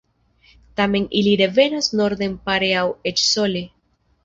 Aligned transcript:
Tamen 0.79 1.05
ili 1.19 1.33
revenas 1.43 1.91
norden 2.01 2.35
pare 2.49 2.73
aŭ 2.85 2.89
eĉ 3.13 3.25
sole. 3.37 3.65